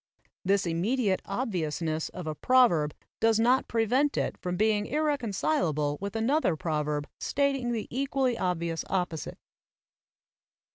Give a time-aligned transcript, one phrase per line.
[0.43, 6.15] This immediate obviousness of a proverb does not prevent it from being ir reconcilable with
[6.15, 9.37] another proverb stating the equally obvious opposite.